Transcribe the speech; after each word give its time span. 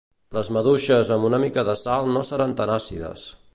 Les 0.37 0.47
maduixes 0.55 1.11
amb 1.17 1.27
una 1.29 1.41
mica 1.45 1.65
de 1.69 1.77
sal 1.83 2.11
no 2.17 2.25
seran 2.33 2.59
tan 2.63 2.75
àcides 2.81 3.31